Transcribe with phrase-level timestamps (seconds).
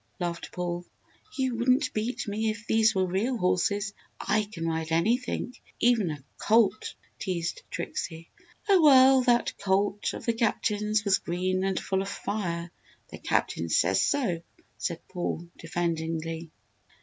[0.19, 0.83] laughed Paul.
[1.37, 3.93] "You wouldn't beat me if these were real horses!
[4.19, 8.31] I can ride anything even a colt!" teased Trixie.
[8.67, 12.71] "Oh, well, that colt of the Captain's was green and full of fire
[13.11, 14.41] the Captain says so!"
[14.79, 16.49] said Paul, defendingly.